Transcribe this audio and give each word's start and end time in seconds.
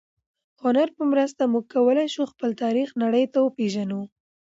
د 0.55 0.57
هنر 0.63 0.87
په 0.97 1.03
مرسته 1.11 1.41
موږ 1.51 1.65
کولای 1.73 2.07
شو 2.13 2.23
خپل 2.31 2.49
تاریخ 2.63 2.89
نړۍ 3.03 3.25
ته 3.33 3.39
وپېژنو. 3.41 4.01